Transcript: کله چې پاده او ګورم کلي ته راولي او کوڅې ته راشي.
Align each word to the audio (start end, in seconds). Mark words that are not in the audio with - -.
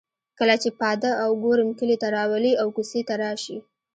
کله 0.39 0.55
چې 0.61 0.69
پاده 0.79 1.11
او 1.23 1.29
ګورم 1.43 1.69
کلي 1.79 1.95
ته 2.01 2.07
راولي 2.15 2.53
او 2.61 2.67
کوڅې 2.75 3.01
ته 3.07 3.13
راشي. 3.23 3.57